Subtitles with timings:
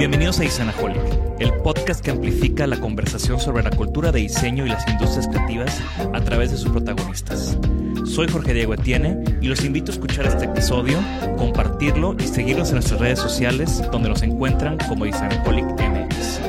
[0.00, 1.02] Bienvenidos a Isanaholic,
[1.40, 5.78] el podcast que amplifica la conversación sobre la cultura de diseño y las industrias creativas
[6.14, 7.58] a través de sus protagonistas.
[8.06, 10.98] Soy Jorge Diego Etienne y los invito a escuchar este episodio,
[11.36, 16.40] compartirlo y seguirnos en nuestras redes sociales donde nos encuentran como Isanaholic MX.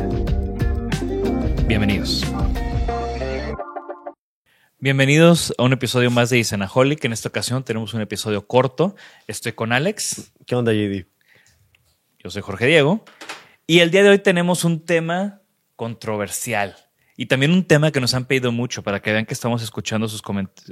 [1.68, 2.26] Bienvenidos.
[4.80, 7.04] Bienvenidos a un episodio más de Isanaholic.
[7.04, 8.96] En esta ocasión tenemos un episodio corto.
[9.28, 10.32] Estoy con Alex.
[10.46, 11.06] ¿Qué onda, JD?
[12.24, 13.04] Yo soy Jorge Diego.
[13.72, 15.44] Y el día de hoy tenemos un tema
[15.78, 16.76] controversial.
[17.16, 20.10] Y también un tema que nos han pedido mucho para que vean que estamos escuchando
[20.10, 20.22] sus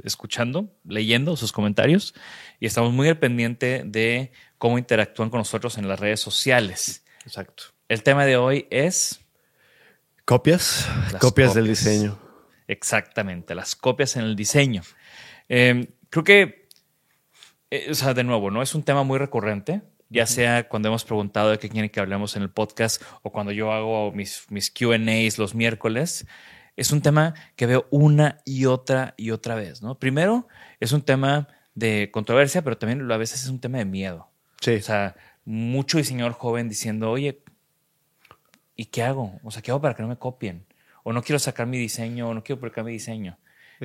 [0.04, 2.12] escuchando, leyendo sus comentarios
[2.58, 7.02] y estamos muy al pendiente de cómo interactúan con nosotros en las redes sociales.
[7.24, 7.62] Exacto.
[7.88, 9.22] El tema de hoy es
[10.26, 10.86] Copias,
[11.20, 12.18] copias del diseño.
[12.68, 14.82] exactamente las copias en el diseño.
[15.48, 16.68] Eh, creo que,
[17.70, 19.80] eh, o sea, de nuevo, no es un tema muy recurrente.
[20.10, 23.52] Ya sea cuando hemos preguntado de qué quieren que hablemos en el podcast o cuando
[23.52, 26.26] yo hago mis, mis QAs los miércoles,
[26.76, 29.98] es un tema que veo una y otra y otra vez, ¿no?
[29.98, 30.48] Primero,
[30.80, 34.28] es un tema de controversia, pero también a veces es un tema de miedo.
[34.60, 34.74] Sí.
[34.74, 37.42] O sea, mucho diseñador joven diciendo, oye,
[38.76, 39.38] ¿y qué hago?
[39.44, 40.66] O sea, ¿qué hago para que no me copien?
[41.02, 43.38] O no quiero sacar mi diseño, o no quiero publicar mi diseño.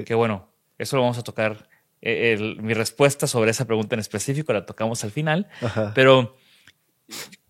[0.05, 1.69] Que bueno, eso lo vamos a tocar.
[2.05, 5.47] Eh, el- mi respuesta sobre esa pregunta en específico la tocamos al final.
[5.61, 5.91] Ajá.
[5.93, 6.37] Pero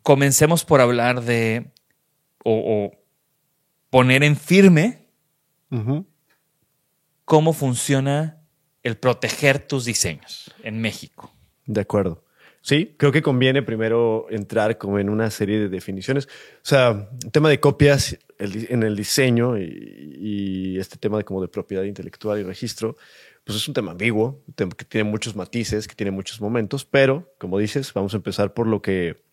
[0.02, 1.72] comencemos por hablar de
[2.44, 2.92] o, o
[3.90, 5.06] poner en firme
[7.26, 8.42] cómo funciona
[8.84, 11.34] el proteger tus diseños en México.
[11.66, 12.24] De acuerdo.
[12.62, 16.26] Sí, creo que conviene primero entrar como en una serie de definiciones.
[16.28, 21.42] O sea, el tema de copias en el diseño y, y este tema de como
[21.42, 22.98] de propiedad intelectual y registro,
[23.46, 27.58] pues es un tema ambiguo, que tiene muchos matices, que tiene muchos momentos, pero como
[27.60, 29.24] dices, vamos a empezar por lo que,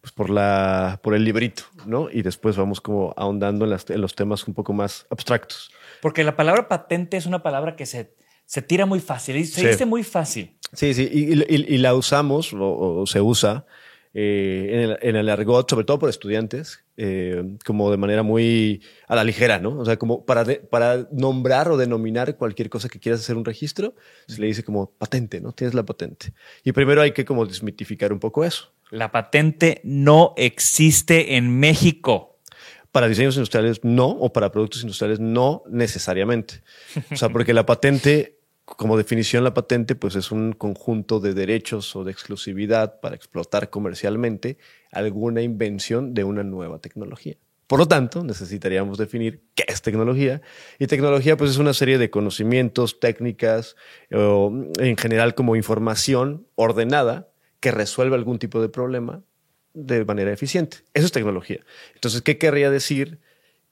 [0.00, 2.10] pues por la, por el librito, ¿no?
[2.10, 5.70] Y después vamos como ahondando en, las- en los temas un poco más abstractos.
[6.00, 8.14] Porque la palabra patente es una palabra que se,
[8.46, 9.66] se tira muy fácil, se Sí.
[9.68, 10.58] dice muy fácil.
[10.72, 13.64] Sí, sí, y, y- y la usamos o, o se usa
[14.14, 18.82] eh, en, el, en el argot, sobre todo por estudiantes, eh, como de manera muy
[19.08, 19.78] a la ligera, ¿no?
[19.78, 23.44] O sea, como para, de- para nombrar o denominar cualquier cosa que quieras hacer un
[23.44, 23.94] registro,
[24.28, 25.52] se le dice como patente, ¿no?
[25.52, 26.32] Tienes la patente.
[26.64, 28.72] Y primero hay que como desmitificar un poco eso.
[28.90, 32.38] La patente no existe en México.
[32.90, 36.62] Para diseños industriales no, o para productos industriales no necesariamente.
[37.10, 41.94] O sea, porque la patente, como definición, la patente, pues es un conjunto de derechos
[41.96, 44.58] o de exclusividad para explotar comercialmente
[44.92, 47.36] alguna invención de una nueva tecnología.
[47.66, 50.42] Por lo tanto, necesitaríamos definir qué es tecnología.
[50.78, 53.76] Y tecnología, pues es una serie de conocimientos, técnicas,
[54.12, 57.30] o en general como información ordenada
[57.60, 59.22] que resuelve algún tipo de problema
[59.72, 60.78] de manera eficiente.
[60.92, 61.64] Eso es tecnología.
[61.94, 63.20] Entonces, ¿qué querría decir?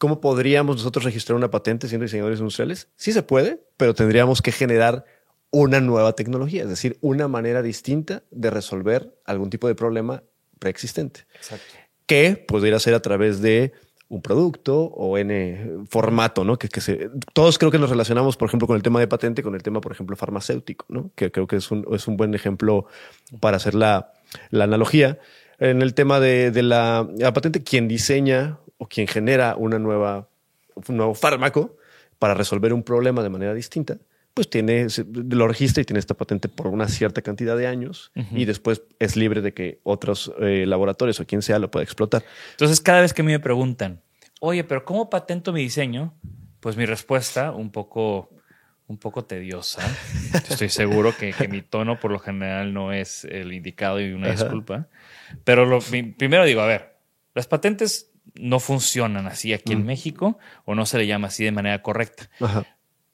[0.00, 2.88] ¿Cómo podríamos nosotros registrar una patente siendo diseñadores industriales?
[2.96, 5.04] Sí se puede, pero tendríamos que generar
[5.50, 10.22] una nueva tecnología, es decir, una manera distinta de resolver algún tipo de problema
[10.58, 11.26] preexistente.
[11.34, 11.74] Exacto.
[12.06, 13.74] Que podría ser a través de
[14.08, 16.58] un producto o N formato, ¿no?
[16.58, 19.42] Que, que se, todos creo que nos relacionamos, por ejemplo, con el tema de patente,
[19.42, 21.10] con el tema, por ejemplo, farmacéutico, ¿no?
[21.14, 22.86] Que creo que es un, es un buen ejemplo
[23.38, 24.14] para hacer la,
[24.48, 25.18] la analogía.
[25.58, 30.26] En el tema de, de la, la, patente, quien diseña o quien genera una nueva,
[30.74, 31.76] un nuevo fármaco
[32.18, 33.98] para resolver un problema de manera distinta,
[34.32, 38.20] pues tiene, lo registra y tiene esta patente por una cierta cantidad de años uh
[38.20, 38.40] -huh.
[38.40, 42.24] y después es libre de que otros eh, laboratorios o quien sea lo pueda explotar.
[42.52, 44.00] Entonces, cada vez que a mí me preguntan,
[44.40, 46.14] oye, pero ¿cómo patento mi diseño?
[46.60, 48.30] Pues mi respuesta, un poco,
[48.86, 49.82] un poco tediosa.
[50.48, 54.28] Estoy seguro que, que, mi tono por lo general no es el indicado y una
[54.28, 54.44] Ajá.
[54.44, 54.88] disculpa.
[55.44, 56.96] Pero lo, primero digo, a ver,
[57.34, 61.52] las patentes no funcionan así aquí en México o no se le llama así de
[61.52, 62.30] manera correcta.
[62.40, 62.66] Ajá.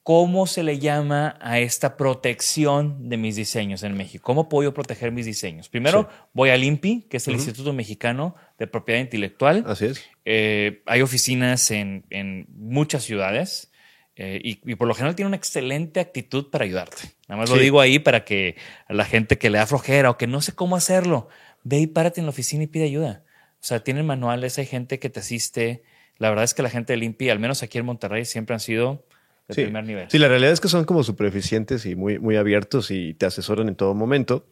[0.07, 4.23] ¿Cómo se le llama a esta protección de mis diseños en México?
[4.23, 5.69] ¿Cómo puedo yo proteger mis diseños?
[5.69, 6.17] Primero, sí.
[6.33, 7.41] voy al INPI, que es el uh -huh.
[7.41, 9.65] Instituto Mexicano de Propiedad Intelectual.
[9.67, 10.05] Así es.
[10.25, 13.73] Eh, hay oficinas en, en muchas ciudades
[14.15, 17.03] eh, y, y, por lo general tiene una excelente actitud para ayudarte.
[17.29, 17.57] Nada más sí.
[17.57, 18.55] lo digo ahí para que
[18.87, 21.29] a la gente que le da flojera o que no sé cómo hacerlo,
[21.65, 23.25] ve y párate en la oficina y pide ayuda.
[23.67, 25.83] O sea, tienen manuales, hay gente que te asiste.
[26.19, 28.61] La verdad es que la gente del INPI, al menos aquí en Monterrey, siempre han
[28.61, 29.05] sido
[29.49, 29.63] de sí.
[29.65, 30.09] primer nivel.
[30.09, 33.27] Sí, la realidad es que son como súper eficientes y muy, muy abiertos y te
[33.27, 34.47] asesoran en todo momento.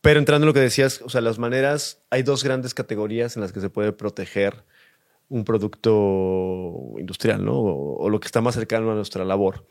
[0.00, 3.42] Pero entrando en lo que decías, o sea, las maneras, hay dos grandes categorías en
[3.42, 4.64] las que se puede proteger
[5.28, 7.58] un producto industrial, ¿no?
[7.58, 9.66] O, o lo que está más cercano a nuestra labor,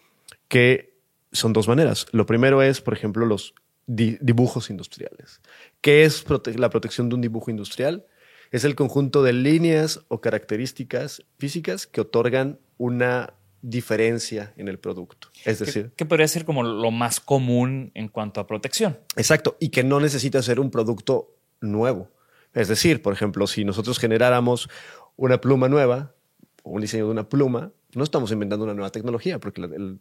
[0.47, 0.99] que
[1.31, 2.05] son dos maneras.
[2.11, 3.55] Lo primero es, por ejemplo, los
[3.87, 5.41] di dibujos industriales.
[5.81, 8.05] ¿Qué es prote la protección de un dibujo industrial?
[8.53, 13.33] Es el conjunto de líneas o características físicas que otorgan una
[13.63, 15.29] diferencia en el producto.
[15.43, 18.99] Es decir, que, que, podría ser como lo más común en cuanto a protección.
[19.15, 22.11] Exacto, y que no necesita ser un producto nuevo.
[22.53, 24.69] Es decir, por ejemplo, si nosotros generáramos
[25.15, 26.13] una pluma nueva
[26.61, 29.99] o un diseño de una pluma, no estamos inventando una nueva tecnología, porque la, el,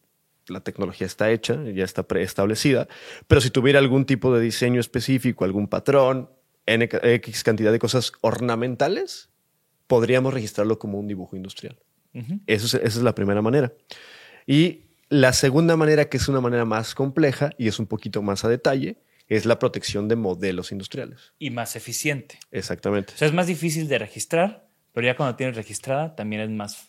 [0.49, 2.87] la tecnología está hecha, ya está preestablecida,
[3.29, 6.29] pero si tuviera algún tipo de diseño específico, algún patrón,
[6.67, 9.31] X cantidad de cosas ornamentales,
[9.87, 11.79] podríamos registrarlo como un dibujo industrial.
[12.15, 12.41] Uh -huh.
[12.47, 13.73] Eso es, esa es la primera manera.
[14.47, 18.45] Y la segunda manera, que es una manera más compleja y es un poquito más
[18.45, 18.97] a detalle,
[19.29, 21.33] es la protección de modelos industriales.
[21.39, 22.39] Y más eficiente.
[22.51, 23.15] Exactamente.
[23.15, 26.89] O sea, es más difícil de registrar, pero ya cuando tienes registrada, también es más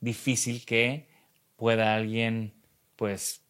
[0.00, 1.08] difícil que
[1.56, 2.54] pueda alguien,
[2.96, 3.43] pues,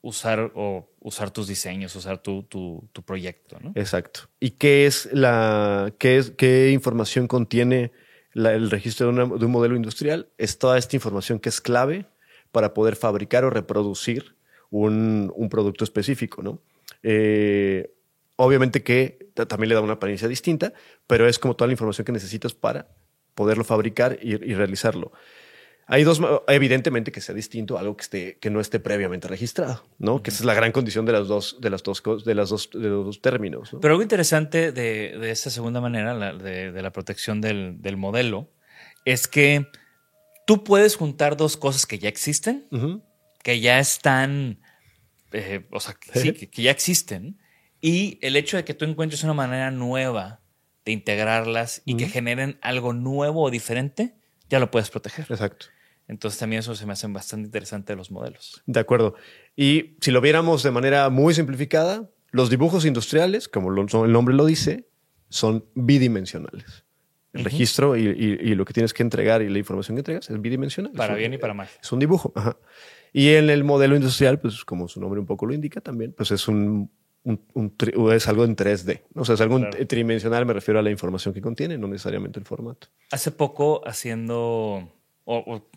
[0.00, 3.72] usar o usar tus diseños, usar tu, tu, proyecto, ¿no?
[3.74, 4.28] Exacto.
[4.40, 7.92] ¿Y qué es la, qué es, qué información contiene
[8.34, 10.28] el registro de, una, un modelo industrial?
[10.38, 12.06] Es toda esta información que es clave
[12.52, 14.36] para poder fabricar o reproducir
[14.70, 16.60] un, un producto específico, ¿no?
[17.02, 17.92] Eh,
[18.36, 20.72] obviamente que también le da una apariencia distinta,
[21.06, 22.88] pero es como toda la información que necesitas para
[23.34, 25.12] poderlo fabricar y realizarlo.
[25.90, 29.86] Hay dos, evidentemente que sea distinto a algo que esté, que no esté previamente registrado,
[29.98, 30.16] ¿no?
[30.16, 30.22] Uh -huh.
[30.22, 32.68] Que esa es la gran condición de las dos, de las dos, de las dos,
[32.74, 33.72] de los dos términos.
[33.72, 33.80] ¿no?
[33.80, 37.96] Pero algo interesante de, de esta segunda manera, la, de, de, la protección del, del,
[37.96, 38.52] modelo,
[39.06, 39.66] es que
[40.46, 43.02] tú puedes juntar dos cosas que ya existen, uh -huh.
[43.42, 44.60] que ya están,
[45.32, 47.38] eh, o sea, que, sí, que, que ya existen,
[47.80, 50.42] y el hecho de que tú encuentres una manera nueva
[50.84, 51.98] de integrarlas y uh -huh.
[52.00, 54.12] que generen algo nuevo o diferente,
[54.50, 55.24] ya lo puedes proteger.
[55.30, 55.66] Exacto.
[56.08, 58.62] Entonces también eso se me hace bastante interesante de los modelos.
[58.66, 59.14] De acuerdo.
[59.54, 64.34] Y si lo viéramos de manera muy simplificada, los dibujos industriales, como lo, el nombre
[64.34, 64.88] lo dice,
[65.28, 66.84] son bidimensionales.
[67.34, 67.44] El uh -huh.
[67.44, 70.40] registro y, y, y, lo que tienes que entregar y la información que entregas es
[70.40, 70.92] bidimensional.
[70.92, 71.68] Para es bien y para mal.
[71.80, 72.32] Es un dibujo.
[72.34, 72.56] Ajá.
[73.12, 76.30] Y en el modelo industrial, pues como su nombre un poco lo indica también, pues
[76.30, 76.90] es un,
[77.22, 79.02] un, un tri, es algo en 3D.
[79.14, 79.86] O sea, es algo claro.
[79.86, 82.88] tridimensional, me refiero a la información que contiene, no necesariamente el formato.
[83.10, 84.36] Hace poco haciendo,
[85.24, 85.68] o, o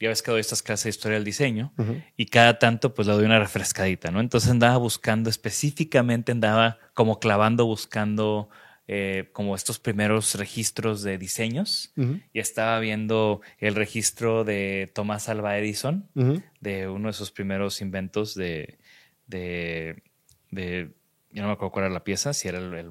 [0.00, 2.04] ya ves que doy estas clases de historia del diseño uh -huh.
[2.16, 4.20] y cada tanto pues le doy una refrescadita, ¿no?
[4.20, 8.48] Entonces andaba buscando específicamente, andaba como clavando, buscando
[8.88, 12.22] eh, como estos primeros registros de diseños uh -huh.
[12.32, 16.42] y estaba viendo el registro de Tomás Alva Edison, uh -huh.
[16.60, 18.78] de uno de esos primeros inventos de,
[19.26, 20.02] de,
[20.50, 20.90] de,
[21.30, 22.90] yo no me acuerdo cuál era la pieza, si era el, el,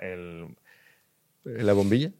[0.00, 0.56] el,
[1.44, 2.10] el ¿La bombilla?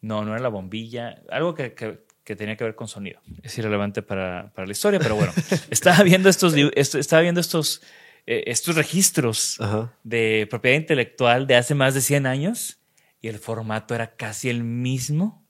[0.00, 3.22] No, no era la bombilla, algo que, que que tenía que ver con sonido.
[3.42, 5.32] Es irrelevante para, para la historia, pero bueno,
[5.70, 7.80] estaba viendo estos, estaba viendo estos,
[8.26, 9.94] eh, estos registros Ajá.
[10.04, 12.80] de propiedad intelectual de hace más de 100 años
[13.22, 15.42] y el formato era casi el mismo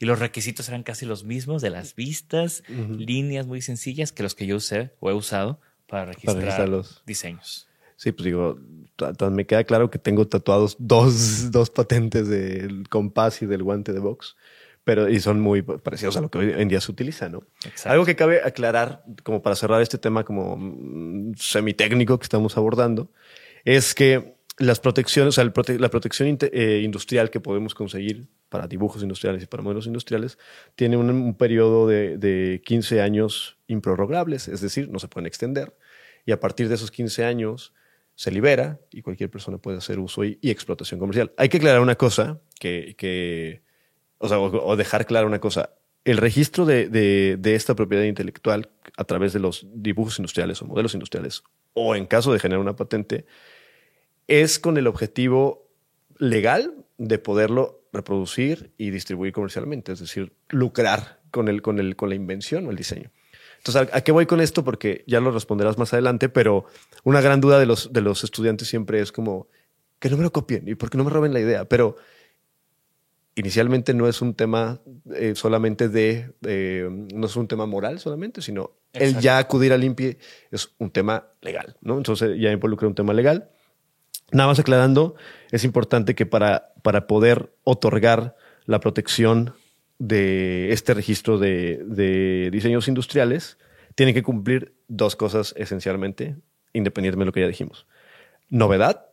[0.00, 2.96] y los requisitos eran casi los mismos de las vistas, uh -huh.
[2.96, 6.68] líneas muy sencillas que los que yo usé o he usado para registrar, para registrar
[6.68, 7.68] los diseños.
[7.94, 8.58] Sí, pues digo,
[9.30, 14.00] me queda claro que tengo tatuados dos, dos patentes del compás y del guante de
[14.00, 14.34] box
[14.84, 17.42] pero y son muy parecidos a lo que hoy en día se utiliza, ¿no?
[17.64, 17.90] Exacto.
[17.90, 23.10] Algo que cabe aclarar, como para cerrar este tema como mm, semitécnico que estamos abordando,
[23.64, 28.68] es que las protecciones, o sea, prote- la protección eh, industrial que podemos conseguir para
[28.68, 30.38] dibujos industriales y para modelos industriales
[30.76, 35.76] tiene un, un periodo de, de 15 años improrrogables, es decir, no se pueden extender.
[36.24, 37.72] Y a partir de esos 15 años
[38.14, 41.32] se libera y cualquier persona puede hacer uso y, y explotación comercial.
[41.36, 43.63] Hay que aclarar una cosa que, que
[44.32, 45.70] o dejar clara una cosa.
[46.04, 50.92] El registro de, de- esta propiedad intelectual a través de los dibujos industriales o modelos
[50.94, 53.24] industriales, o en caso de generar una patente,
[54.26, 55.68] es con el objetivo
[56.18, 62.08] legal de poderlo reproducir y distribuir comercialmente, es decir, lucrar con, el, con, el, con
[62.08, 63.10] la invención o el diseño.
[63.58, 64.62] Entonces, ¿a, a qué voy con esto?
[64.62, 66.66] Porque ya lo responderás más adelante, pero
[67.02, 69.48] una gran duda de los, de los estudiantes siempre es como,
[69.98, 71.64] que no me lo copien y por qué no me roben la idea.
[71.66, 71.96] Pero
[73.36, 74.80] inicialmente no es un tema
[75.14, 79.20] eh, solamente de, eh, no es un tema moral solamente, sino el Exacto.
[79.20, 80.18] ya acudir al INPI
[80.50, 81.96] es un tema legal, ¿no?
[81.96, 83.50] Entonces ya involucra un tema legal.
[84.30, 85.16] Nada más aclarando,
[85.50, 88.36] es importante que para, para poder otorgar
[88.66, 89.54] la protección
[89.98, 93.58] de este registro de, de diseños industriales,
[93.94, 96.36] tiene que cumplir dos cosas esencialmente,
[96.72, 97.86] independientemente de lo que ya dijimos.
[98.48, 99.06] Novedad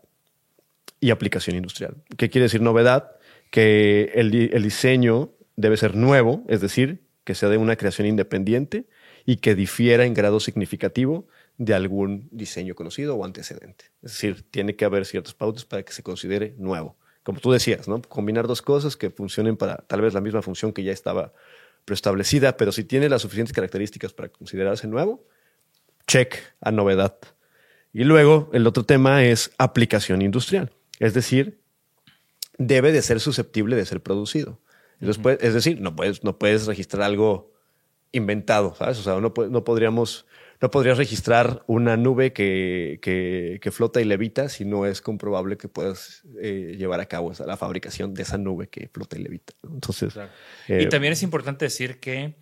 [0.99, 1.97] y aplicación industrial.
[2.17, 3.11] ¿Qué quiere decir novedad?
[3.51, 8.08] Que el, di- el diseño debe ser nuevo, es decir, que sea de una creación
[8.08, 8.88] independiente
[9.25, 11.27] y que difiera en grado significativo
[11.58, 13.86] de algún diseño conocido o antecedente.
[14.01, 16.98] Es decir, tiene que haber ciertos pautas para que se considere nuevo.
[17.22, 18.01] Como tú decías, ¿no?
[18.01, 21.34] Combinar dos cosas que funcionen para tal vez la misma función que ya estaba
[21.86, 25.24] preestablecida, pero si tiene las suficientes características para considerarse nuevo,
[26.08, 27.15] check a novedad.
[27.93, 30.72] Y luego el otro tema es aplicación industrial.
[31.00, 31.60] Es decir,
[32.58, 34.60] debe de ser susceptible de ser producido.
[35.00, 37.51] Entonces, es decir, no puedes, no puedes registrar algo
[38.12, 39.00] inventado, ¿sabes?
[39.00, 40.27] O sea, no, no podríamos,
[40.62, 45.58] no podrías registrar una nube que, que, que flota y levita si no es comprobable
[45.58, 49.24] que puedas eh, llevar a cabo esa- la fabricación de esa nube que flota y
[49.24, 49.53] levita.
[49.63, 50.13] Entonces,
[50.67, 52.36] eh, y también es importante decir que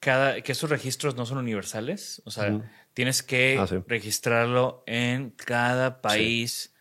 [0.00, 2.60] cada que esos registros no son universales, o sea,
[2.94, 3.76] tienes que Ah, sí.
[3.86, 6.74] registrarlo en cada país,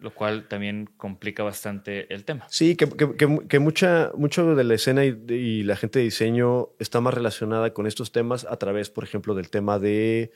[0.00, 2.46] lo cual también complica bastante el tema.
[2.48, 6.06] Sí, que, que- que- que mucha, mucho de la escena y, y la gente de
[6.06, 10.30] diseño está más relacionada con estos temas a través, por ejemplo, del tema de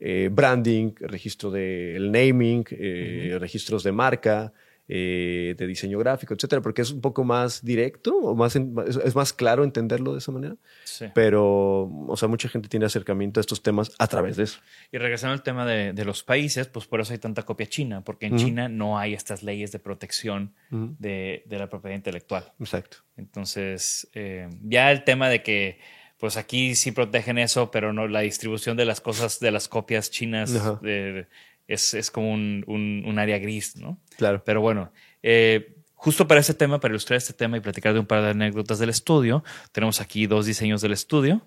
[0.00, 4.52] eh, branding, registro del naming, eh, registros de marca,
[4.88, 9.14] eh, de diseño gráfico, etcétera, porque es un poco más directo o más en- es,
[9.14, 10.56] más claro entenderlo de esa manera.
[10.84, 11.06] Sí.
[11.14, 14.58] Pero, o sea, mucha gente tiene acercamiento a estos temas a través de eso.
[14.90, 18.02] Y regresando al tema de, de los países, pues por eso hay tanta copia china,
[18.04, 18.36] porque en.
[18.36, 22.52] China no hay estas leyes de protección de, de la propiedad intelectual.
[22.58, 22.98] Exacto.
[23.16, 25.78] Entonces, eh, ya el tema de que,
[26.18, 30.10] pues aquí sí protegen eso, pero no la distribución de las cosas, de las copias
[30.10, 31.26] chinas, de-
[31.72, 33.98] es, es como un, un- un área gris, ¿no?
[34.16, 34.42] Claro.
[34.44, 38.06] Pero bueno, eh, justo para este tema, para ilustrar este tema y platicar de un
[38.06, 41.46] par de anécdotas del estudio, tenemos aquí dos diseños del estudio,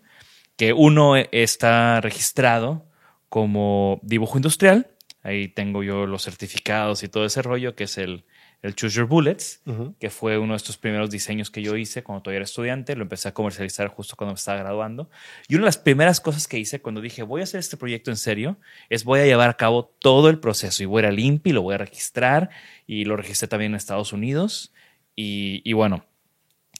[0.58, 2.86] que uno e- está registrado
[3.30, 4.88] como dibujo industrial,
[5.24, 8.24] ahí tengo yo los certificados y todo ese rollo, que es el,
[8.66, 9.62] el Choose Your Bullets,
[10.00, 13.04] que fue uno de estos primeros diseños que yo hice cuando todavía era estudiante, lo
[13.04, 15.10] empecé a comercializar justo cuando me estaba graduando.
[15.48, 18.10] Y una de las primeras cosas que hice cuando dije, voy a hacer este proyecto
[18.12, 18.58] en serio,
[18.90, 21.52] es voy a llevar a cabo todo el proceso y voy a ir al INPI,
[21.54, 22.50] lo voy a registrar
[22.88, 24.74] y lo registré también en Estados Unidos.
[25.16, 26.06] Y, y bueno,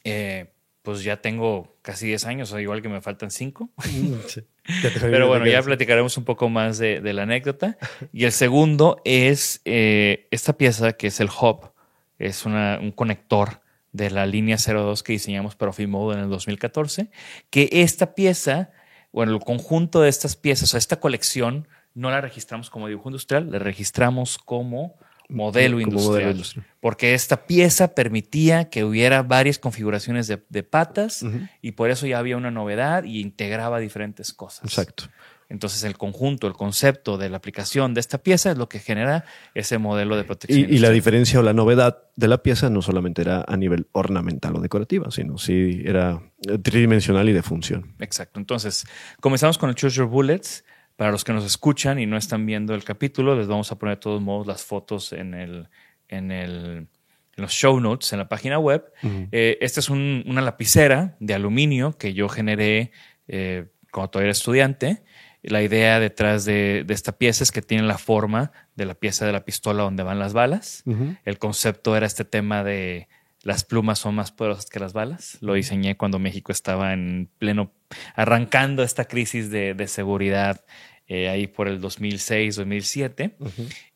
[0.04, 0.52] eh,
[0.82, 3.70] pues ya tengo casi 10 años, o igual que me faltan 5.
[5.00, 7.76] Pero bueno, ya platicaremos un poco más de, de la anécdota.
[8.12, 11.72] Y el segundo es eh, esta pieza que es el hub.
[12.18, 13.60] Es una- un conector
[13.92, 17.10] de la línea 02 que diseñamos para Ofimode en el 2014.
[17.50, 18.70] Que esta pieza,
[19.12, 23.08] bueno, el conjunto de estas piezas, o sea, esta colección, no la registramos como dibujo
[23.08, 24.96] industrial, la registramos como
[25.28, 26.12] modelo Como industrial.
[26.12, 26.66] modelo industrial.
[26.80, 31.24] Porque esta pieza permitía que hubiera varias configuraciones de, de patas
[31.62, 34.64] y por eso ya había una novedad y integraba diferentes cosas.
[34.64, 35.04] Exacto.
[35.48, 39.24] Entonces el conjunto, el concepto de la aplicación de esta pieza es lo que genera
[39.54, 40.72] ese modelo de protección.
[40.72, 44.56] y la diferencia o la novedad de la pieza no solamente era a nivel ornamental
[44.56, 47.94] o decorativa, sino sí era eh, tridimensional y de función.
[48.00, 48.40] Exacto.
[48.40, 48.86] Entonces,
[49.20, 50.64] comenzamos con el Choose Your Bullets.
[50.96, 53.96] Para los que nos escuchan y no están viendo el capítulo, les vamos a poner
[53.96, 55.68] de todos modos las fotos en el,
[56.08, 56.88] en el
[57.36, 58.82] en los show notes en la página web.
[59.30, 62.92] Eh, esta es un- una lapicera de aluminio que yo generé
[63.28, 65.02] eh, cuando todavía era estudiante.
[65.46, 69.26] La idea detrás de, de esta pieza es que tiene la forma de la pieza
[69.26, 70.84] de la pistola donde van las balas.
[71.24, 73.08] El concepto era este tema de
[73.46, 75.38] las plumas son más poderosas que las balas.
[75.40, 77.70] Lo diseñé cuando México estaba en pleno,
[78.16, 80.64] arrancando esta crisis de, de seguridad
[81.06, 83.36] eh, ahí por el 2006, 2007.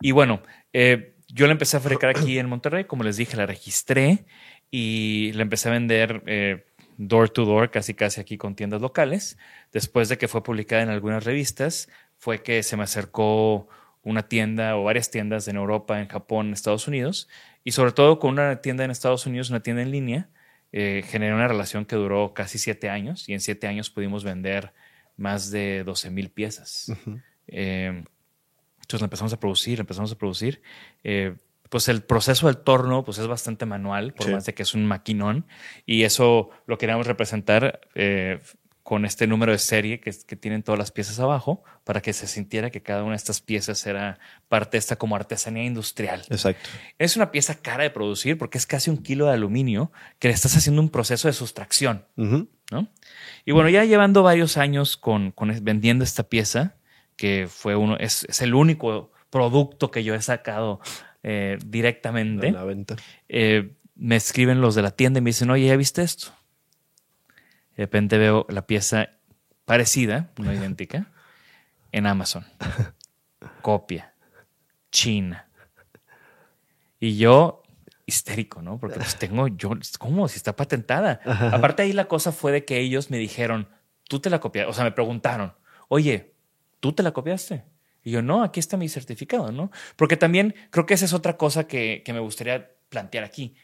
[0.01, 0.41] Y bueno,
[0.73, 4.25] eh, yo la empecé a fabricar aquí en Monterrey, como les dije, la registré
[4.71, 6.67] y la empecé a vender eh,
[7.01, 9.39] door to door, casi casi aquí con tiendas locales.
[9.73, 11.89] Después de que fue publicada en algunas revistas,
[12.19, 13.69] fue que se me acercó
[14.03, 17.29] una tienda o varias tiendas en Europa, en Japón, en Estados Unidos,
[17.65, 20.29] y sobre todo con una tienda en Estados Unidos, una tienda en línea,
[20.73, 24.73] eh, generé una relación que duró casi siete años y en siete años pudimos vender
[25.17, 26.93] más de 12 mil piezas.
[27.53, 28.05] Eh,
[28.83, 30.63] entonces empezamos a producir, empezamos a producir.
[31.03, 31.35] Eh,
[31.71, 34.33] pues el proceso del torno pues es bastante manual, por Sí.
[34.33, 35.47] más de que es un maquinón,
[35.87, 38.41] y eso lo queríamos representar eh,
[38.83, 42.27] con este número de serie que, que tienen todas las piezas abajo, para que se
[42.27, 46.25] sintiera que cada una de estas piezas era parte de esta como artesanía industrial.
[46.29, 46.69] Exacto.
[46.99, 50.35] Es una pieza cara de producir porque es casi un kilo de aluminio que le
[50.35, 52.05] estás haciendo un proceso de sustracción.
[52.17, 52.89] ¿no?
[53.45, 56.75] Y bueno, ya llevando varios años con, vendiendo esta pieza,
[57.17, 60.81] que fue uno, es, es el único producto que yo he sacado
[61.23, 62.97] eh, directamente, En la venta.
[63.29, 66.29] eh, me escriben los de la tienda y me dicen, oye, ¿ya viste esto?
[67.77, 69.11] De repente veo la pieza
[69.65, 71.11] parecida, no idéntica,
[71.93, 72.45] en Amazon.
[73.63, 74.15] Copia.
[74.91, 75.49] China.
[76.99, 77.63] Y yo,
[78.07, 78.79] histérico, ¿no?
[78.79, 80.29] Porque pues tengo yo, ¿cómo?
[80.29, 81.21] Si está patentada.
[81.53, 83.69] Aparte ahí la cosa fue de que ellos me dijeron,
[84.09, 85.55] tú te la copiaste, o sea, me preguntaron,
[85.89, 86.35] oye,
[86.81, 87.65] ¿tú te la copiaste?
[88.03, 89.71] Y yo, no, aquí está mi certificado, ¿no?
[89.97, 93.55] Porque también creo que esa es otra cosa que, que me gustaría plantear aquí.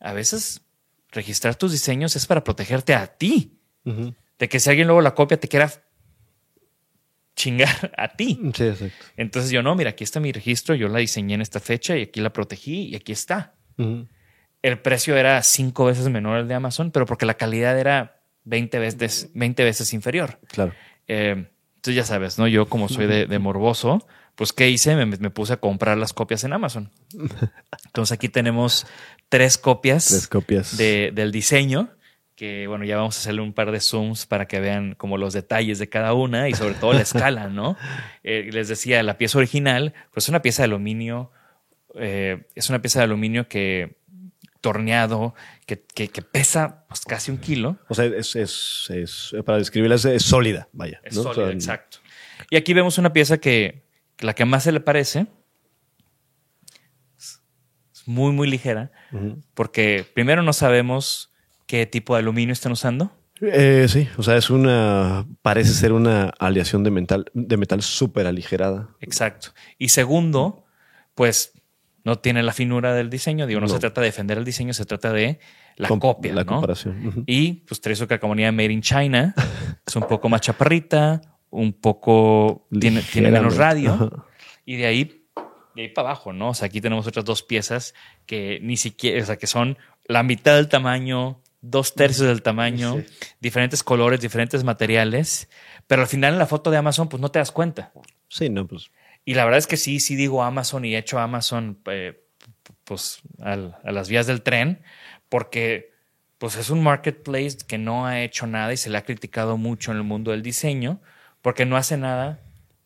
[0.00, 0.64] A veces
[1.14, 3.58] registrar tus diseños es para protegerte a ti.
[4.38, 5.70] De que si alguien luego la copia te quiera
[7.36, 8.40] chingar a ti.
[8.54, 9.04] Sí, exacto.
[9.16, 12.02] Entonces yo, no, mira, aquí está mi registro, yo la diseñé en esta fecha y
[12.02, 13.54] aquí la protegí y aquí está.
[14.62, 18.78] El precio era cinco veces menor al de Amazon, pero porque la calidad era 20
[18.78, 20.40] veces, 20 veces inferior.
[20.48, 20.72] Claro.
[21.06, 21.50] Eh,
[21.84, 22.48] entonces ya sabes, ¿no?
[22.48, 24.96] Yo como soy de, de morboso, pues ¿qué hice?
[24.96, 26.90] Me, me puse a comprar las copias en Amazon.
[27.86, 28.86] Entonces aquí tenemos
[29.28, 30.76] tres copias, Tres copias.
[30.76, 31.90] de- del diseño,
[32.34, 35.34] que bueno, ya vamos a hacerle un par de zooms para que vean como los
[35.34, 37.76] detalles de cada una y sobre todo la escala, ¿no?
[38.22, 41.30] Eh, les decía, la pieza original, pues es una pieza de aluminio,
[41.96, 43.98] eh, es una pieza de aluminio que
[44.64, 45.34] torneado,
[45.66, 47.76] que, que- que pesa pues, casi un kilo.
[47.88, 51.00] O sea, es, es, es- para describirla, es, es sólida, vaya.
[51.04, 51.20] Es ¿no?
[51.20, 51.98] O sólida, sea, exacto.
[52.50, 53.84] Y aquí vemos una pieza que,
[54.16, 55.26] que la que más se le parece
[57.18, 57.40] es
[58.06, 58.90] muy, muy ligera,
[59.54, 61.32] porque primero no sabemos
[61.66, 63.12] qué tipo de aluminio están usando.
[63.40, 65.26] Eh, sí, o sea, es una.
[65.42, 68.88] Parece ser una aleación de metal, de metal súper aligerada.
[69.00, 69.48] Exacto.
[69.78, 70.64] Y segundo,
[71.14, 71.52] pues
[72.04, 73.46] no tiene la finura del diseño.
[73.46, 73.72] Digo, no, No.
[73.72, 75.40] se trata de defender el diseño, se trata de
[75.76, 76.34] la Com- copia.
[76.34, 76.52] La ¿no?
[76.52, 77.24] comparación.
[77.26, 79.34] Y pues trae su calcomanía Made in China.
[79.86, 82.66] es un poco más chaparrita, un poco.
[82.78, 83.92] Tiene, tiene menos radio.
[83.94, 84.10] Ajá.
[84.66, 85.26] Y de ahí,
[85.74, 86.50] de ahí para abajo, ¿no?
[86.50, 87.94] O sea, aquí tenemos otras dos piezas
[88.26, 93.02] que ni siquiera, o sea, que son la mitad del tamaño, dos tercios del tamaño,
[93.40, 95.48] diferentes colores, diferentes materiales.
[95.86, 97.92] Pero al final en la foto de Amazon, pues no te das cuenta.
[98.28, 98.90] Sí, no, pues.
[99.24, 102.20] Y la verdad es que sí, sí digo Amazon y he hecho Amazon eh,
[102.84, 104.82] pues al- a las vías del tren,
[105.28, 105.92] porque
[106.38, 109.92] pues es un marketplace que no ha hecho nada y se le ha criticado mucho
[109.92, 111.00] en el mundo del diseño,
[111.40, 112.42] porque no hace nada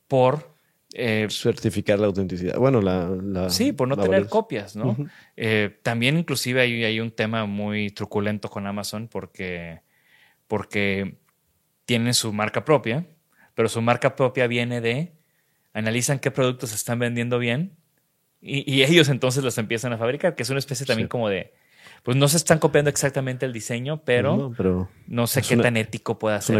[0.06, 0.54] por
[0.94, 2.56] eh, Certificar la autenticidad.
[2.56, 3.08] Bueno, la.
[3.22, 4.30] la- Sí, por no tener validez.
[4.30, 4.96] copias, ¿no?
[5.36, 9.82] Eh, también inclusive hay, hay un tema muy truculento con Amazon porque,
[10.46, 11.18] porque
[11.84, 13.06] tienen su marca propia,
[13.54, 15.12] pero su marca propia viene de,
[15.78, 17.76] analizan qué productos están vendiendo bien
[18.40, 21.10] y, y ellos entonces los empiezan a fabricar, que es una especie también Sí.
[21.10, 21.52] como de,
[22.02, 25.64] pues no se están copiando exactamente el diseño, pero No, pero no sé qué una-
[25.64, 26.56] tan ético pueda ser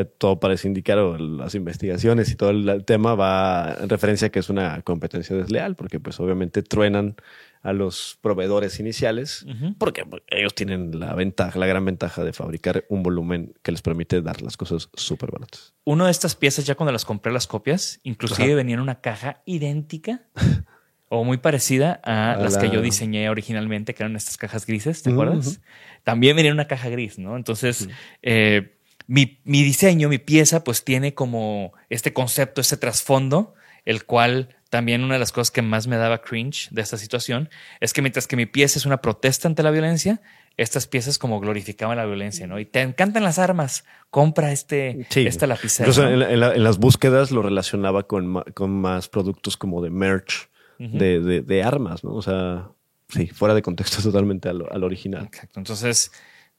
[0.00, 4.28] eh, todo parece indicar, o las investigaciones y todo el, el tema va en referencia
[4.28, 7.16] a que es una competencia desleal, porque pues obviamente truenan
[7.62, 9.44] a los proveedores iniciales,
[9.76, 13.82] porque pues, ellos tienen la ventaja, la gran ventaja de fabricar un volumen que les
[13.82, 15.74] permite dar las cosas súper baratas.
[15.84, 18.54] Una de estas piezas, ya cuando las compré las copias, inclusive Ajá.
[18.56, 20.22] venía en una caja idéntica
[21.12, 25.02] o muy parecida a, A las que yo diseñé originalmente, que eran estas cajas grises,
[25.02, 25.60] ¿te acuerdas?
[26.04, 27.36] También venía en una caja gris, ¿no?
[27.36, 27.88] Entonces,
[28.22, 34.56] eh, mi, mi diseño, mi pieza, pues tiene como este concepto, este trasfondo, el cual
[34.68, 37.48] también una de las cosas que más me daba cringe de esta situación
[37.80, 40.20] es que mientras que mi pieza es una protesta ante la violencia,
[40.56, 42.60] estas piezas como glorificaban la violencia, ¿no?
[42.60, 45.88] Y te encantan las armas, compra este, esta lapicera.
[46.12, 50.49] En, la- en la- en las búsquedas lo relacionaba con más productos como de merch,
[50.88, 52.14] de, de- de armas, ¿no?
[52.14, 52.70] O sea,
[53.08, 55.24] sí, fuera de contexto totalmente al, al original.
[55.26, 55.60] Exacto.
[55.60, 56.10] Entonces,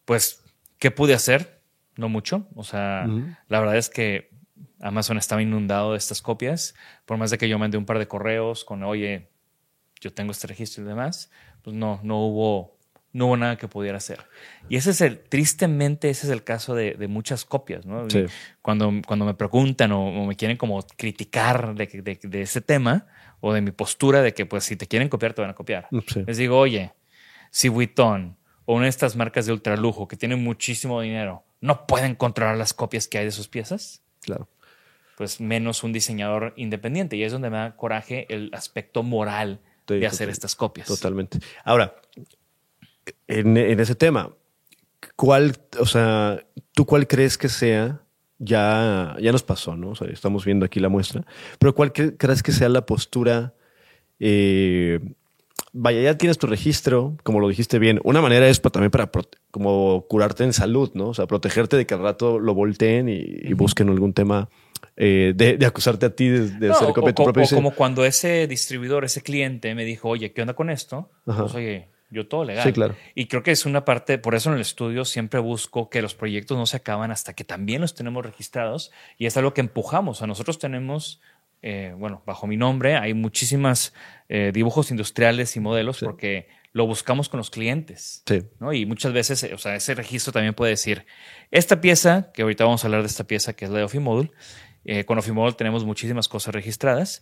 [0.05, 0.43] pues,
[0.77, 1.61] ¿qué pude hacer?
[1.97, 2.47] No mucho.
[2.55, 3.07] O sea,
[3.47, 4.29] la verdad es que
[4.79, 6.75] Amazon estaba inundado de estas copias.
[7.05, 9.29] Por más de que yo mandé un par de correos con, oye,
[9.99, 11.29] yo tengo este registro y demás,
[11.63, 12.77] pues no, no hubo,
[13.13, 14.19] no hubo nada que pudiera hacer.
[14.69, 18.09] Y ese es el, tristemente, ese es el caso de, de muchas copias, ¿no?
[18.09, 18.25] Sí.
[18.61, 23.05] Cuando, cuando me preguntan o, o me quieren como criticar de, de, de, ese tema
[23.41, 25.87] o de mi postura de que, pues, si te quieren copiar, te van a copiar.
[26.07, 26.23] Sí.
[26.25, 26.93] Les digo, oye,
[27.49, 32.15] si Vuitton o una de estas marcas de ultralujo que tienen muchísimo dinero no pueden
[32.15, 34.47] controlar las copias que hay de sus piezas, Claro.
[35.17, 37.15] pues menos un diseñador independiente.
[37.17, 40.87] Y es donde me da coraje el aspecto moral Sí, de hacer estas copias.
[40.87, 41.39] Totalmente.
[41.65, 41.95] Ahora,
[43.27, 44.31] en, en ese tema,
[45.15, 48.01] ¿cuál, o sea, tú cuál crees que sea?
[48.43, 49.91] Ya, ya nos pasó, ¿no?
[49.91, 51.23] O sea, estamos viendo aquí la muestra,
[51.59, 53.53] pero ¿cuál cre- crees que sea la postura?
[54.19, 54.99] eh,
[55.73, 57.99] vaya, ya tienes tu registro, como lo dijiste bien.
[58.03, 59.09] Una manera es también para
[59.51, 61.09] como curarte en salud, ¿no?
[61.09, 64.49] O sea, protegerte de que al rato lo volteen y, y busquen algún tema
[64.97, 68.05] eh, de, de acusarte a ti de, de No, hacer o, propio o como cuando
[68.05, 71.09] ese distribuidor, ese cliente me dijo, oye, ¿qué onda con esto?
[71.25, 72.63] Pues oye, yo todo legal.
[72.65, 72.95] Sí, claro.
[73.15, 76.13] Y creo que es una parte, por eso en el estudio siempre busco que los
[76.13, 80.21] proyectos no se acaban hasta que también los tenemos registrados y es algo que empujamos.
[80.21, 81.21] A nosotros tenemos,
[81.61, 83.93] eh, bueno, bajo mi nombre hay muchísimas
[84.29, 86.05] eh, dibujos industriales y modelos Sí.
[86.05, 88.23] porque lo buscamos con los clientes.
[88.25, 88.43] Sí.
[88.59, 88.71] ¿no?
[88.73, 91.05] Y muchas veces, eh, o sea, ese registro también puede decir,
[91.49, 94.31] esta pieza, que ahorita vamos a hablar de esta pieza que es la de Ofimodule,
[94.85, 97.21] eh, con Ofimodule tenemos muchísimas cosas registradas.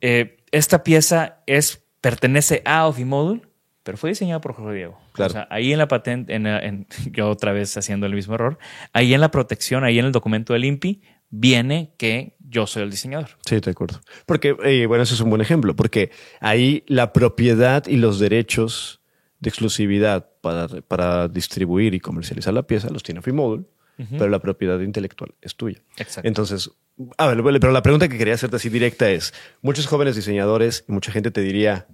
[0.00, 3.42] Esta pieza es, pertenece a Ofimodule,
[3.82, 4.98] pero fue diseñada por Jorge Diego.
[5.12, 5.30] Claro.
[5.30, 8.58] O sea, ahí en la patente, en, yo otra vez haciendo el mismo error,
[8.92, 12.90] ahí en la protección, ahí en el documento del INPI, viene que yo soy el
[12.90, 13.30] diseñador.
[13.46, 14.00] Sí, de acuerdo.
[14.26, 19.00] Porque, eh, bueno, eso es un buen ejemplo, porque ahí la propiedad y los derechos
[19.38, 23.66] de exclusividad para, para distribuir y comercializar la pieza los tiene Fimodul,
[24.12, 25.82] pero la propiedad intelectual es tuya.
[25.98, 26.26] Exacto.
[26.26, 26.70] Entonces,
[27.18, 30.92] a ver, pero la pregunta que quería hacerte así directa es, muchos jóvenes diseñadores y
[30.92, 31.86] mucha gente te diría,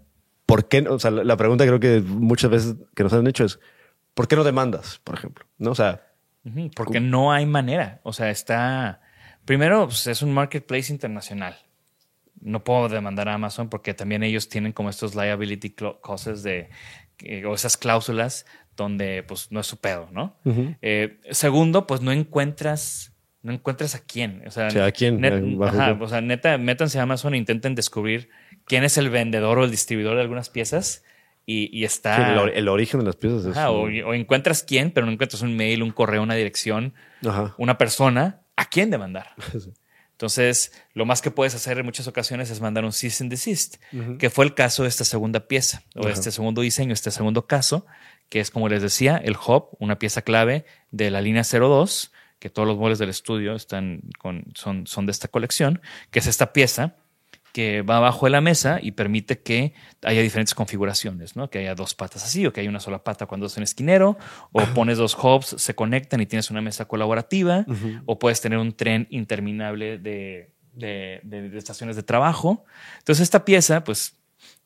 [0.46, 0.80] ¿por qué?
[0.88, 3.58] O sea, la, pregunta creo que muchas veces que nos han hecho es,
[4.14, 5.44] ¿por qué no demandas, por ejemplo?
[5.58, 5.72] ¿No?
[5.72, 6.06] O sea,
[6.74, 8.00] Porque no hay manera.
[8.04, 9.00] O sea, está.
[9.44, 11.56] Primero, pues, es un marketplace internacional.
[12.40, 16.68] No puedo demandar a Amazon porque también ellos tienen como estos liability cosas de.
[17.46, 20.36] o esas cláusulas donde pues no es su pedo, ¿no?
[20.82, 23.12] Eh, segundo, pues no encuentras.
[23.42, 24.42] No encuentras a quién.
[24.46, 25.20] O sea, Sí, ¿a quién?
[25.20, 28.28] net- ajá, o sea, neta, métanse a Amazon e intenten descubrir
[28.66, 31.02] quién es el vendedor o el distribuidor de algunas piezas
[31.46, 32.16] y, y está.
[32.16, 33.56] sí, el, or- el origen de las piezas es...
[33.56, 36.92] Ajá, o, un- o encuentras quién, pero no encuentras un mail, un correo, una dirección,
[37.26, 37.54] Ajá.
[37.58, 39.34] una persona a quién demandar.
[40.12, 43.76] Entonces, lo más que puedes hacer en muchas ocasiones es mandar un cease and desist,
[44.18, 46.14] que fue el caso de esta segunda pieza, o de Ajá.
[46.18, 47.84] este segundo diseño, este segundo caso,
[48.30, 52.48] que es como les decía, el hub, una pieza clave de la línea 02, que
[52.48, 56.54] todos los muebles del estudio están con, son, son de esta colección, que es esta
[56.54, 56.96] pieza
[57.56, 61.48] que va abajo de la mesa y permite que haya diferentes configuraciones, ¿no?
[61.48, 64.18] Que haya dos patas así o que haya una sola pata cuando es un esquinero
[64.52, 67.64] o pones dos hubs, se conectan y tienes una mesa colaborativa
[68.04, 72.66] o puedes tener un tren interminable de, de- de- de estaciones de trabajo.
[72.98, 74.18] Entonces esta pieza, pues,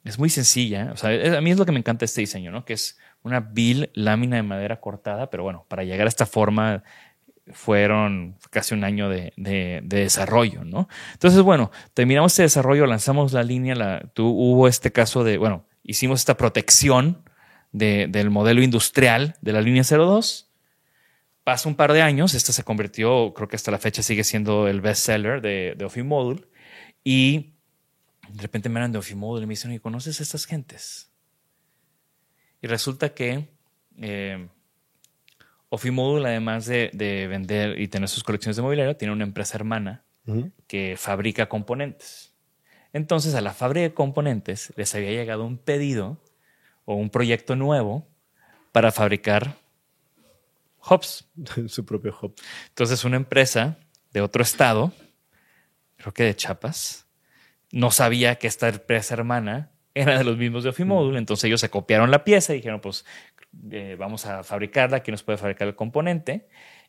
[0.03, 0.91] es muy sencilla.
[0.93, 2.65] O sea, a mí es lo que me encanta este diseño, ¿no?
[2.65, 6.83] Que es una vil lámina de madera cortada, pero bueno, para llegar a esta forma
[7.53, 10.89] fueron casi un año de, de- de desarrollo, ¿no?
[11.13, 15.65] Entonces, bueno, terminamos este desarrollo, lanzamos la línea, la, tu- hubo este caso de, bueno,
[15.83, 17.23] hicimos esta protección
[17.73, 20.49] de- del modelo industrial de la línea 02.
[21.43, 24.69] Pasa un par de años, esta se convirtió, creo que hasta la fecha sigue siendo
[24.69, 26.47] el bestseller de, de Ofimodule,
[27.03, 27.55] y
[28.29, 31.11] de repente me hablan de Ofimodule y me dicen, ¿conoces a estas gentes?
[32.63, 33.49] Y resulta que
[33.99, 34.49] eh,
[35.71, 40.05] Ofimodule, además de, de vender y tener sus colecciones de mobiliario, tiene una empresa hermana
[40.69, 42.35] que fabrica componentes.
[42.93, 46.23] Entonces, a la fábrica de componentes les había llegado un pedido
[46.85, 48.07] o un proyecto nuevo
[48.73, 49.57] para fabricar
[50.89, 51.29] hubs.
[51.69, 52.35] Su propio hub.
[52.69, 53.79] Entonces, una empresa
[54.13, 54.93] de otro estado,
[55.97, 57.07] creo que de Chiapas,
[57.73, 61.19] no sabía que esta empresa hermana era de los mismos de Ofimodule.
[61.19, 63.05] Entonces, ellos se copiaron la pieza y dijeron, pues,
[63.71, 66.49] eh, vamos a fabricarla, ¿quién nos puede fabricar el componente?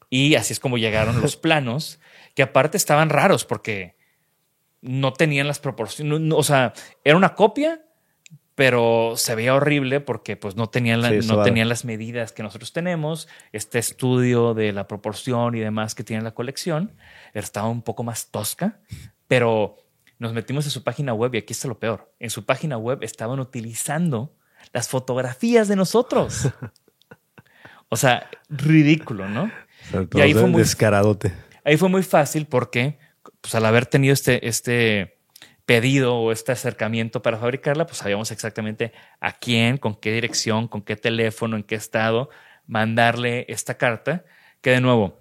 [0.09, 1.99] Y así es como llegaron los planos,
[2.35, 3.95] que aparte estaban raros porque
[4.81, 7.81] no tenían las proporciones, no- no, o sea, era una copia,
[8.55, 12.43] pero se veía horrible porque pues no tenían, la- Sí, no tenían las medidas que
[12.43, 16.95] nosotros tenemos, este estudio de la proporción y demás que tiene la colección,
[17.33, 18.79] estaba un poco más tosca,
[19.27, 19.77] pero
[20.19, 22.13] nos metimos en su página web y aquí está lo peor.
[22.19, 24.35] En su página web estaban utilizando
[24.73, 26.49] las fotografías de nosotros.
[27.89, 29.51] O sea, ridículo, ¿no?
[30.13, 31.33] Y ahí fue muy- descaradote.
[31.63, 32.97] Ahí fue muy fácil porque,
[33.41, 35.17] pues al haber tenido este, este
[35.65, 40.81] pedido o este acercamiento para fabricarla, pues sabíamos exactamente a quién, con qué dirección, con
[40.81, 42.29] qué teléfono, en qué estado
[42.65, 44.23] mandarle esta carta.
[44.61, 45.19] Que de nuevo,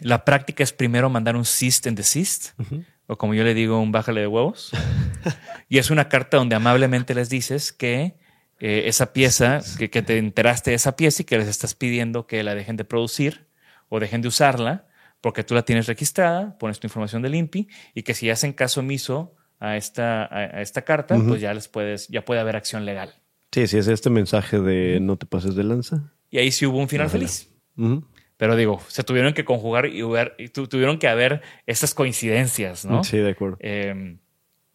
[0.00, 2.58] la práctica es primero mandar un cease and desist,
[3.06, 4.72] o como yo le digo, un bájale de huevos.
[5.68, 8.16] y es una carta donde amablemente les dices que
[8.62, 12.26] eh, esa pieza, que, que te enteraste de esa pieza y que les estás pidiendo
[12.26, 13.46] que la dejen de producir
[13.90, 14.86] o dejen de usarla
[15.20, 18.80] porque tú la tienes registrada, pones tu información del INPI y que si hacen caso
[18.80, 22.84] omiso a esta, a, a esta carta, pues ya les puedes, ya puede haber acción
[22.84, 23.14] legal.
[23.52, 26.12] Sí, sí, es este mensaje de no te pases de lanza.
[26.30, 27.50] Y ahí sí hubo un final feliz.
[27.76, 28.04] Ujú.
[28.38, 32.84] Pero digo, se tuvieron que conjugar y, huber- y tu- tuvieron que haber estas coincidencias,
[32.84, 33.04] ¿no?
[33.04, 33.58] Sí, de acuerdo.
[33.60, 34.16] Eh,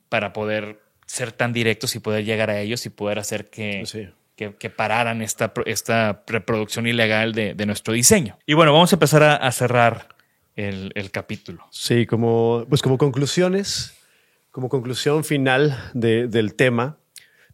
[0.10, 4.08] para poder ser tan directos y poder llegar a ellos y poder hacer que, Sí.
[4.36, 8.38] que, que pararan esta, esta reproducción ilegal de, de nuestro diseño.
[8.46, 10.10] Y bueno, vamos a empezar a, a cerrar
[10.56, 11.66] el, el capítulo.
[11.72, 13.96] Sí, como, pues como conclusiones,
[14.52, 16.98] como conclusión final de- del tema,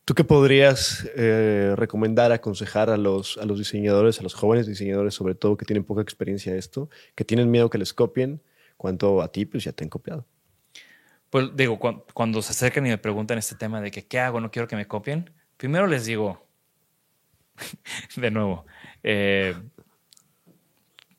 [0.05, 5.13] ¿tú qué podrías eh, recomendar, aconsejar a los, a los diseñadores, a los jóvenes diseñadores,
[5.13, 8.41] sobre todo que tienen poca experiencia de esto, que tienen miedo que les copien,
[8.77, 10.25] cuanto a ti, pues ya te han copiado?
[11.33, 14.39] Pues digo, cuan- cuando se acercan y me preguntan este tema de que qué hago,
[14.39, 16.45] no quiero que me copien, primero les digo,
[18.15, 18.67] de nuevo,
[19.01, 19.55] eh,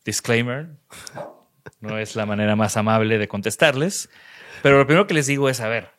[0.04, 0.68] disclaimer,
[1.80, 4.08] no es la manera más amable de contestarles,
[4.62, 5.90] pero lo primero que les digo es, a ver,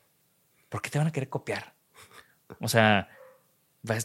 [0.70, 1.74] ¿por qué te van a querer copiar?
[2.62, 3.10] O sea,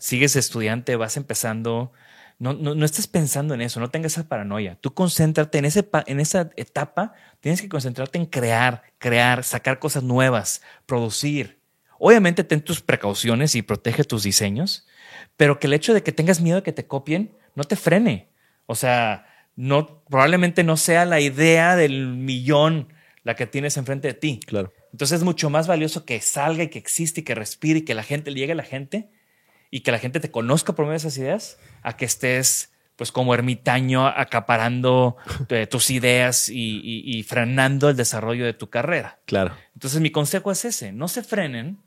[0.00, 1.92] sigues estudiante, vas empezando,
[2.40, 4.78] no, no, no estés pensando en eso, no tengas esa paranoia.
[4.80, 10.02] Tú concéntrate en, ese en esa etapa, tienes que concentrarte en crear, crear, sacar cosas
[10.02, 11.60] nuevas, producir.
[11.98, 14.88] Obviamente ten tus precauciones y protege tus diseños,
[15.36, 18.30] pero que el hecho de que tengas miedo de que te copien no te frene.
[18.64, 22.88] O sea, no, probablemente no sea la idea del millón
[23.22, 24.40] la que tienes enfrente de ti.
[24.46, 24.72] Claro.
[24.92, 27.94] Entonces es mucho más valioso que salga y que existe y que respire y que
[27.94, 29.10] la gente le llegue a la gente
[29.70, 33.12] y que la gente te conozca por medio de esas ideas a que estés pues
[33.12, 35.16] como ermitaño acaparando
[35.48, 39.20] eh, tus ideas y, y- y frenando el desarrollo de tu carrera.
[39.24, 39.56] Claro.
[39.74, 41.78] Entonces mi consejo es ese, no se frenen,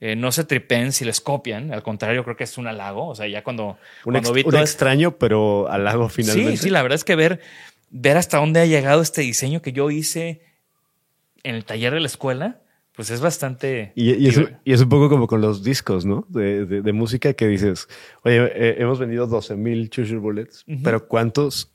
[0.00, 3.14] eh, no se tripen si les copian, al contrario creo que es un halago, o
[3.14, 3.76] sea, ya cuando,
[4.06, 6.52] Un, cuando ex- vi un todo esto- extraño, pero halago finalmente.
[6.52, 7.40] Sí, sí, la verdad es que ver,
[7.90, 10.40] ver hasta dónde ha llegado este diseño que yo hice
[11.42, 12.60] en el taller de la escuela,
[12.98, 13.92] pues es bastante...
[13.94, 16.26] Y, y es, digo, y es un poco como con los discos, ¿no?
[16.28, 17.86] De, de- de música que dices,
[18.24, 21.70] oye, eh, hemos vendido 12 mil Choo Bullets, pero ¿cuántos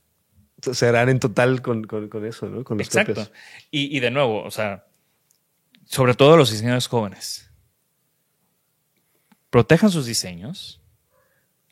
[0.74, 2.66] serán en total con, con- con eso, ¿no?
[2.66, 3.14] Con los Exacto.
[3.14, 3.32] copias?
[3.72, 4.86] Y, y de nuevo, o sea,
[5.86, 7.50] sobre todo los diseñadores jóvenes,
[9.50, 10.82] protejan sus diseños,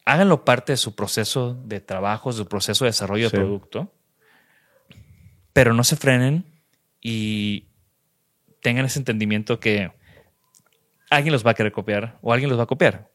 [0.06, 3.36] háganlo parte de su proceso de trabajo, su proceso de desarrollo Sí.
[3.36, 3.94] de producto,
[5.52, 6.46] pero no se frenen
[7.02, 7.66] y
[8.62, 9.92] tengan ese entendimiento que
[11.10, 13.10] alguien los va a querer copiar o alguien los va a copiar.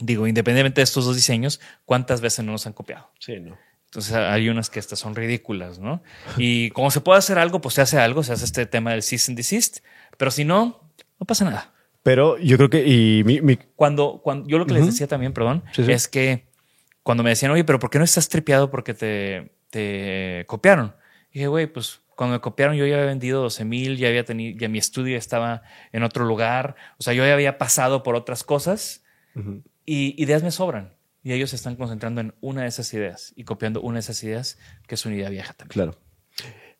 [0.00, 3.10] Digo, independientemente de estos dos diseños, ¿cuántas veces no nos han copiado?
[3.18, 3.56] Sí, ¿no?
[3.86, 6.02] Entonces hay unas que estas son ridículas, ¿no?
[6.36, 9.02] Y como se puede hacer algo, pues se hace algo, se hace este tema del
[9.02, 9.78] cease and desist,
[10.18, 11.72] pero si no, no pasa nada.
[12.02, 15.32] Pero yo creo que, y mi, mi- Cuando, cuando yo lo que les decía también,
[15.32, 15.92] perdón, Sí, sí.
[15.92, 16.46] es que
[17.02, 20.94] cuando me decían, oye, pero ¿por qué no estás tripeado porque te, te copiaron?
[21.30, 24.24] Y dije, güey, pues cuando me copiaron yo ya había vendido 12 mil, ya había
[24.24, 28.16] tenido, ya mi estudio estaba en otro lugar, o sea, yo ya había pasado por
[28.16, 29.04] otras cosas
[29.84, 30.94] y ideas me sobran.
[31.22, 34.22] Y ellos se están concentrando en una de esas ideas y copiando una de esas
[34.24, 35.72] ideas, que es una idea vieja también.
[35.72, 35.98] claro.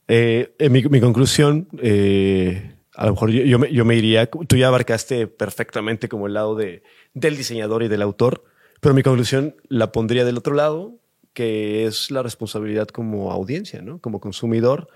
[0.09, 4.57] Eh, mi, mi conclusión, eh, a lo mejor yo, yo me, yo me iría, tú
[4.57, 8.45] ya abarcaste perfectamente como el lado de, del diseñador y del autor,
[8.81, 10.95] pero mi conclusión la pondría del otro lado,
[11.33, 13.99] que es la responsabilidad como audiencia, ¿no?
[13.99, 14.89] Como consumidor,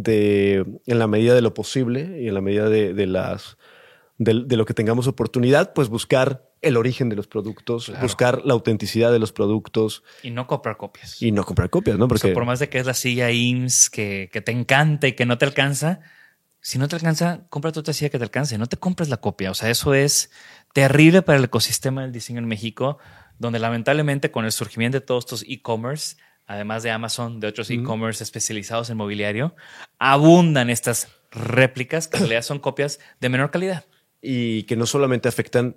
[0.00, 3.56] de, en la medida de lo posible y en la medida de, de las,
[4.18, 8.02] de, de lo que tengamos oportunidad, pues buscar el origen de los productos, Claro.
[8.02, 11.22] buscar la autenticidad de los productos Y no comprar copias.
[11.22, 12.04] y no comprar copias, ¿no?
[12.06, 15.06] O sea, Porque por más de que es la silla IMSS que, que te encanta
[15.08, 16.00] y que no te alcanza,
[16.60, 18.58] si no te alcanza, cómprate otra silla que te alcance.
[18.58, 19.50] No te compres la copia.
[19.50, 20.30] O sea, eso es
[20.72, 22.98] terrible para el ecosistema del diseño en México,
[23.38, 28.22] donde lamentablemente con el surgimiento de todos estos e-commerce, además de Amazon, de otros e-commerce
[28.24, 29.54] especializados en mobiliario,
[29.98, 33.84] abundan estas réplicas que en realidad son copias de menor calidad.
[34.22, 35.76] y que no solamente afectan,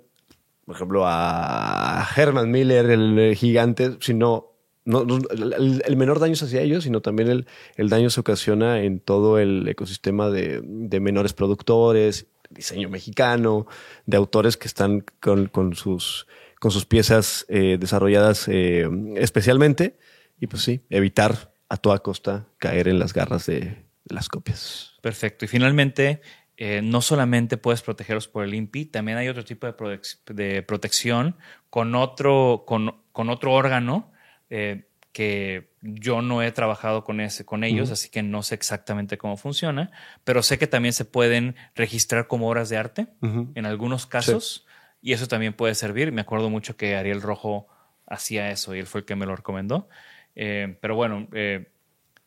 [0.64, 6.32] por ejemplo, a Herman Miller, el eh, gigante, sino no, no- el, el menor daño
[6.32, 10.62] es hacia ellos, sino también el, el daño se ocasiona en todo el ecosistema de,
[10.64, 13.66] de menores productores, diseño mexicano,
[14.06, 16.26] de autores que están con, con sus
[16.58, 19.96] con sus piezas eh, desarrolladas eh, especialmente.
[20.40, 24.94] Y pues sí, evitar a toda costa caer en las garras de, de las copias.
[25.02, 25.44] Perfecto.
[25.44, 26.22] Y finalmente,
[26.56, 31.36] eh, no solamente puedes protegeros por el INPI, también hay otro tipo de, de protección
[31.70, 34.12] con otro, con, con otro órgano
[34.50, 39.16] eh, que yo no he trabajado con, ese, con ellos, así que no sé exactamente
[39.16, 39.90] cómo funciona,
[40.22, 44.66] pero sé que también se pueden registrar como obras de arte en algunos casos
[45.00, 46.12] y eso también puede servir.
[46.12, 47.68] Me acuerdo mucho que Ariel Rojo
[48.06, 49.88] hacía eso y él fue el que me lo recomendó.
[50.34, 51.70] Eh, pero bueno, eh,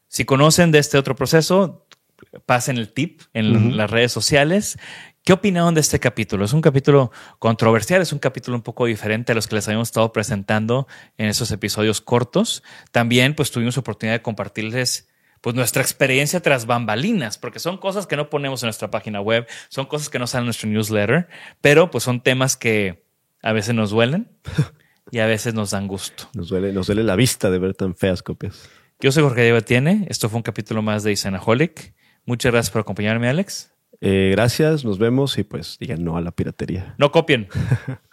[0.07, 1.87] si conocen de este otro proceso,
[2.45, 4.77] pasen el tip en las redes sociales.
[5.23, 6.43] ¿Qué opinaron de este capítulo?
[6.43, 9.87] Es un capítulo controversial, es un capítulo un poco diferente a los que les habíamos
[9.87, 10.87] estado presentando
[11.17, 12.61] en esos episodios cortos.
[12.91, 15.07] También pues tuvimos oportunidad de compartirles
[15.39, 19.45] pues nuestra experiencia tras bambalinas, porque son cosas que no ponemos en nuestra página web,
[19.67, 21.27] son cosas que no salen en nuestro newsletter,
[21.59, 23.03] pero pues son temas que
[23.41, 24.29] a veces nos duelen
[25.13, 26.27] y a veces nos dan gusto.
[26.33, 28.67] Nos duele, nos duele la vista de ver tan feas copias.
[28.99, 30.07] Yo soy Jorge Diego Etienne.
[30.09, 31.93] Esto fue un capítulo más de Isanaholic.
[32.25, 33.75] Muchas gracias por acompañarme, Alex.
[34.01, 36.95] Eh, gracias, nos vemos y pues digan no a la piratería.
[36.97, 37.47] No copien.